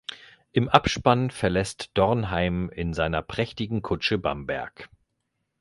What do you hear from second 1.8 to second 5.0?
Dornheim in seiner prächtigen Kutsche Bamberg.